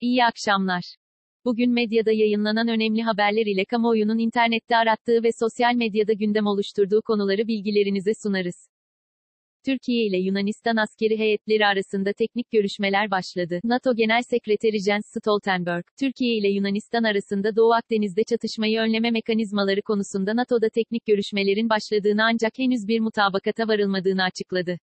[0.00, 0.82] İyi akşamlar.
[1.44, 7.46] Bugün medyada yayınlanan önemli haberler ile kamuoyunun internette arattığı ve sosyal medyada gündem oluşturduğu konuları
[7.48, 8.68] bilgilerinize sunarız.
[9.64, 13.60] Türkiye ile Yunanistan askeri heyetleri arasında teknik görüşmeler başladı.
[13.64, 20.36] NATO Genel Sekreteri Jens Stoltenberg, Türkiye ile Yunanistan arasında Doğu Akdeniz'de çatışmayı önleme mekanizmaları konusunda
[20.36, 24.78] NATO'da teknik görüşmelerin başladığını ancak henüz bir mutabakata varılmadığını açıkladı.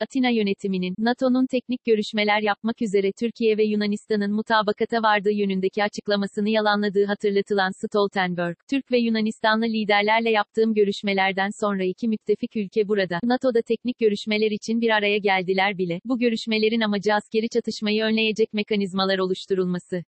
[0.00, 7.04] Atina yönetiminin, NATO'nun teknik görüşmeler yapmak üzere Türkiye ve Yunanistan'ın mutabakata vardığı yönündeki açıklamasını yalanladığı
[7.04, 13.98] hatırlatılan Stoltenberg, Türk ve Yunanistanlı liderlerle yaptığım görüşmelerden sonra iki müttefik ülke burada, NATO'da teknik
[13.98, 20.04] görüşmeler için bir araya geldiler bile, bu görüşmelerin amacı askeri çatışmayı önleyecek mekanizmalar oluşturulması.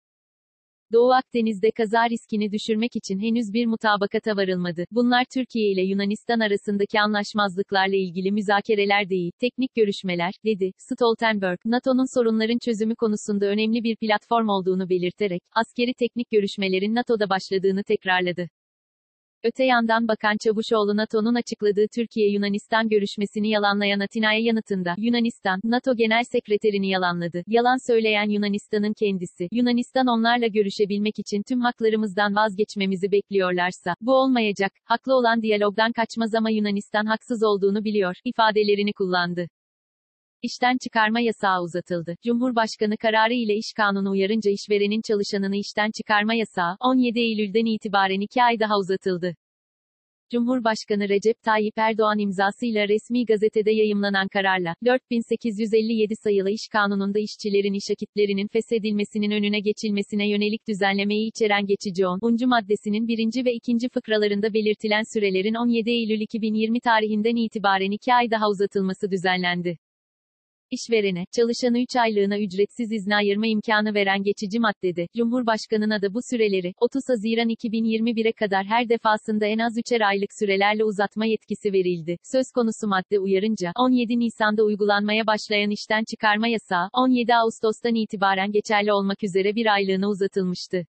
[0.92, 4.84] Doğu Akdeniz'de kaza riskini düşürmek için henüz bir mutabakata varılmadı.
[4.90, 10.72] Bunlar Türkiye ile Yunanistan arasındaki anlaşmazlıklarla ilgili müzakereler değil, teknik görüşmeler, dedi.
[10.78, 17.84] Stoltenberg, NATO'nun sorunların çözümü konusunda önemli bir platform olduğunu belirterek, askeri teknik görüşmelerin NATO'da başladığını
[17.84, 18.48] tekrarladı.
[19.44, 26.88] Öte yandan Bakan Çavuşoğlu NATO'nun açıkladığı Türkiye-Yunanistan görüşmesini yalanlayan Atina'ya yanıtında, Yunanistan, NATO Genel Sekreterini
[26.88, 27.42] yalanladı.
[27.46, 35.14] Yalan söyleyen Yunanistan'ın kendisi, Yunanistan onlarla görüşebilmek için tüm haklarımızdan vazgeçmemizi bekliyorlarsa, bu olmayacak, haklı
[35.14, 39.48] olan diyalogdan kaçmaz ama Yunanistan haksız olduğunu biliyor, ifadelerini kullandı.
[40.42, 42.16] İşten çıkarma yasağı uzatıldı.
[42.24, 48.42] Cumhurbaşkanı kararı ile iş kanunu uyarınca işverenin çalışanını işten çıkarma yasağı, 17 Eylül'den itibaren 2
[48.42, 49.34] ay daha uzatıldı.
[50.32, 57.90] Cumhurbaşkanı Recep Tayyip Erdoğan imzasıyla resmi gazetede yayımlanan kararla, 4857 sayılı iş kanununda işçilerin iş
[57.92, 62.18] akitlerinin feshedilmesinin önüne geçilmesine yönelik düzenlemeyi içeren geçici 10.
[62.46, 63.44] maddesinin 1.
[63.44, 63.88] ve 2.
[63.94, 69.78] fıkralarında belirtilen sürelerin 17 Eylül 2020 tarihinden itibaren 2 ay daha uzatılması düzenlendi.
[70.70, 76.72] İşverene, çalışanı 3 aylığına ücretsiz izne ayırma imkanı veren geçici maddede, Cumhurbaşkanına da bu süreleri,
[76.80, 82.16] 30 Haziran 2021'e kadar her defasında en az 3'er aylık sürelerle uzatma yetkisi verildi.
[82.32, 88.92] Söz konusu madde uyarınca, 17 Nisan'da uygulanmaya başlayan işten çıkarma yasağı, 17 Ağustos'tan itibaren geçerli
[88.92, 90.86] olmak üzere bir aylığına uzatılmıştı.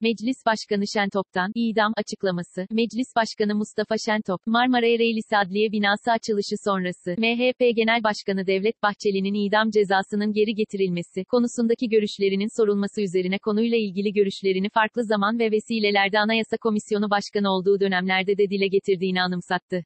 [0.00, 7.10] Meclis Başkanı Şentop'tan, idam, açıklaması, Meclis Başkanı Mustafa Şentop, Marmara Ereğlisi Adliye Binası açılışı sonrası,
[7.18, 14.12] MHP Genel Başkanı Devlet Bahçeli'nin idam cezasının geri getirilmesi, konusundaki görüşlerinin sorulması üzerine konuyla ilgili
[14.12, 19.84] görüşlerini farklı zaman ve vesilelerde Anayasa Komisyonu Başkanı olduğu dönemlerde de dile getirdiğini anımsattı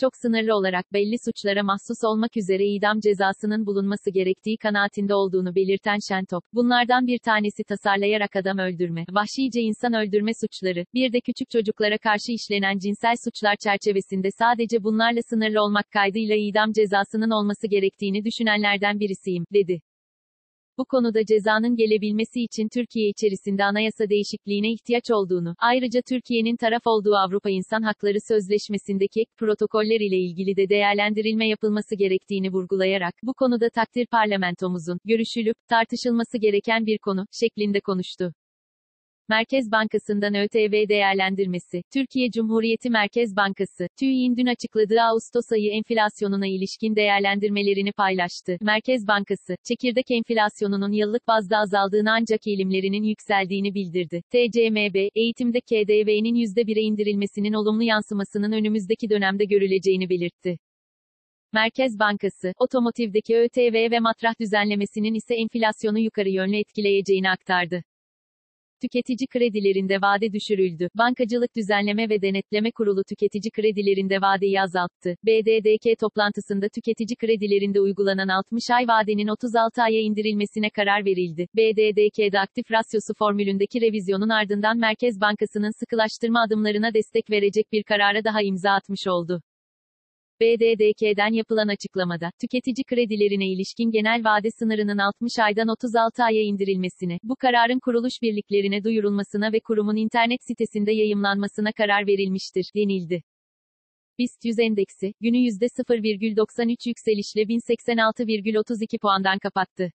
[0.00, 5.98] çok sınırlı olarak belli suçlara mahsus olmak üzere idam cezasının bulunması gerektiği kanaatinde olduğunu belirten
[6.08, 11.98] Şentop, bunlardan bir tanesi tasarlayarak adam öldürme, vahşice insan öldürme suçları, bir de küçük çocuklara
[11.98, 19.00] karşı işlenen cinsel suçlar çerçevesinde sadece bunlarla sınırlı olmak kaydıyla idam cezasının olması gerektiğini düşünenlerden
[19.00, 19.80] birisiyim, dedi.
[20.78, 27.14] Bu konuda cezanın gelebilmesi için Türkiye içerisinde anayasa değişikliğine ihtiyaç olduğunu, ayrıca Türkiye'nin taraf olduğu
[27.14, 33.70] Avrupa İnsan Hakları Sözleşmesi'ndeki ek protokoller ile ilgili de değerlendirilme yapılması gerektiğini vurgulayarak, bu konuda
[33.70, 38.32] takdir parlamentomuzun, görüşülüp, tartışılması gereken bir konu, şeklinde konuştu.
[39.28, 46.96] Merkez Bankası'ndan ÖTV değerlendirmesi, Türkiye Cumhuriyeti Merkez Bankası, TÜİ'nin dün açıkladığı Ağustos ayı enflasyonuna ilişkin
[46.96, 48.56] değerlendirmelerini paylaştı.
[48.60, 54.22] Merkez Bankası, çekirdek enflasyonunun yıllık bazda azaldığını ancak eğilimlerinin yükseldiğini bildirdi.
[54.30, 60.58] TCMB, eğitimde KDV'nin %1'e indirilmesinin olumlu yansımasının önümüzdeki dönemde görüleceğini belirtti.
[61.52, 67.82] Merkez Bankası, otomotivdeki ÖTV ve matrah düzenlemesinin ise enflasyonu yukarı yönlü etkileyeceğini aktardı.
[68.82, 70.88] Tüketici kredilerinde vade düşürüldü.
[70.94, 75.16] Bankacılık Düzenleme ve Denetleme Kurulu tüketici kredilerinde vadeyi azalttı.
[75.26, 81.46] BDDK toplantısında tüketici kredilerinde uygulanan 60 ay vadenin 36 aya indirilmesine karar verildi.
[81.56, 88.42] BDDK'de aktif rasyosu formülündeki revizyonun ardından Merkez Bankası'nın sıkılaştırma adımlarına destek verecek bir karara daha
[88.42, 89.42] imza atmış oldu.
[90.40, 97.36] BDDK'den yapılan açıklamada, tüketici kredilerine ilişkin genel vade sınırının 60 aydan 36 aya indirilmesine, bu
[97.36, 103.22] kararın kuruluş birliklerine duyurulmasına ve kurumun internet sitesinde yayımlanmasına karar verilmiştir, denildi.
[104.18, 109.92] BIST 100 endeksi, günü %0,93 yükselişle 1086,32 puandan kapattı.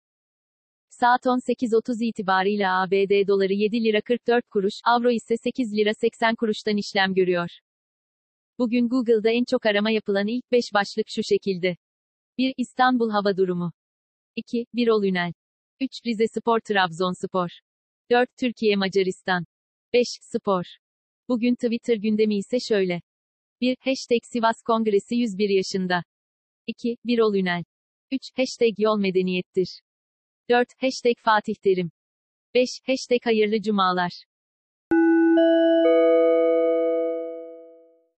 [0.89, 6.77] Saat 18.30 itibarıyla ABD doları 7 lira 44 kuruş, avro ise 8 lira 80 kuruştan
[6.77, 7.49] işlem görüyor.
[8.61, 11.77] Bugün Google'da en çok arama yapılan ilk 5 başlık şu şekilde.
[12.37, 12.53] 1.
[12.57, 13.71] İstanbul hava durumu.
[14.35, 14.65] 2.
[14.73, 15.33] Birol Ünel.
[15.79, 15.89] 3.
[16.05, 17.49] Rize Spor Trabzonspor.
[18.11, 18.29] 4.
[18.39, 19.45] Türkiye Macaristan.
[19.93, 20.07] 5.
[20.21, 20.63] Spor.
[21.29, 23.01] Bugün Twitter gündemi ise şöyle.
[23.61, 23.77] 1.
[23.79, 26.03] Hashtag Sivas Kongresi 101 yaşında.
[26.67, 26.97] 2.
[27.05, 27.63] Birol Ünel.
[28.11, 28.21] 3.
[28.37, 29.81] Hashtag Yol Medeniyettir.
[30.49, 30.67] 4.
[30.77, 31.91] Hashtag Fatih Terim
[32.53, 32.69] 5.
[32.85, 34.23] Hashtag Hayırlı Cumalar